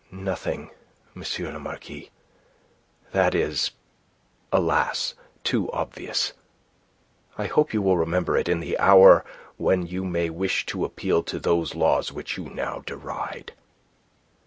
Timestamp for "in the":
8.49-8.79